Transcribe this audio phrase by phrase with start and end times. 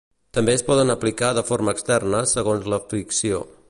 [0.37, 3.49] També es poden aplicar de forma externa segons l'aflicció.